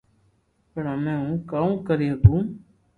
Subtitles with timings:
[0.71, 2.35] پڻ ھمي ھون ڪاوُ ڪري ھگو